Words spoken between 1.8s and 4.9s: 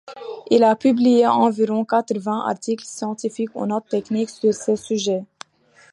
quatre-vingt articles scientifiques ou notes techniques sur ces